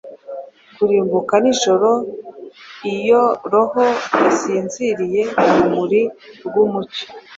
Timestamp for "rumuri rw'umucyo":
5.59-7.05